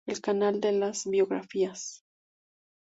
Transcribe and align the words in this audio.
El 0.07 0.19
canal 0.19 0.59
de 0.61 0.71
las 0.71 1.05
biografías. 1.05 2.03